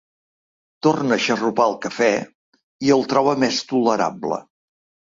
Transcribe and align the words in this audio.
Torna 0.87 1.17
a 1.17 1.21
xarrupar 1.25 1.67
el 1.73 1.77
cafè 1.85 2.09
i 2.89 2.95
el 2.99 3.07
troba 3.13 3.39
més 3.47 3.65
tolerable. 3.75 4.43